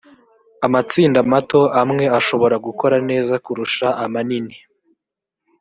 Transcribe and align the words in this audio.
amatsinda 0.65 1.19
mato 1.31 1.61
amwe 1.81 2.05
ashobora 2.19 2.55
gukora 2.65 2.95
neza 3.09 3.33
kurusha 3.45 3.87
amanini 4.03 4.55